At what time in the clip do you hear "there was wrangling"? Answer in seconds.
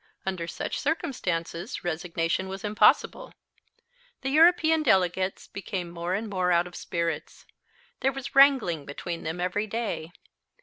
7.99-8.83